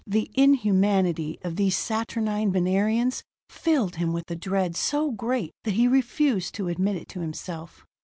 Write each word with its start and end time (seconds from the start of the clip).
The 0.07 0.31
inhumanity 0.33 1.37
of 1.43 1.57
these 1.57 1.77
saturnine 1.77 2.51
Venerians 2.51 3.23
filled 3.49 3.97
him 3.97 4.13
with 4.13 4.31
a 4.31 4.35
dread 4.35 4.75
so 4.75 5.11
great 5.11 5.51
that 5.63 5.75
he 5.75 5.87
refused 5.87 6.55
to 6.55 6.69
admit 6.69 6.95
it 6.95 7.07
to 7.09 7.19
himself. 7.19 7.85